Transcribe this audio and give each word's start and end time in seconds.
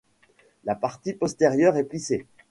La 0.63 0.73
partie 0.73 1.13
postérieure 1.13 1.77
est 1.77 1.83
plissée. 1.83 2.25